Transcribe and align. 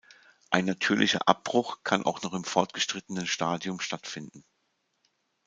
Ein 0.49 0.65
natürlicher 0.65 1.27
Abbruch 1.29 1.83
kann 1.83 2.01
auch 2.07 2.23
noch 2.23 2.33
im 2.33 2.43
fortgeschrittenen 2.43 3.27
Stadium 3.27 3.79
stattfinden. 3.79 4.43